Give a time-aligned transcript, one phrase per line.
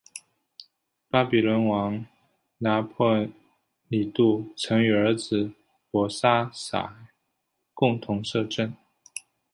[1.11, 2.07] 巴比伦王
[2.57, 3.27] 拿波
[3.87, 5.53] 尼度曾与儿子
[5.91, 7.07] 伯沙撒
[7.75, 8.73] 共同摄政。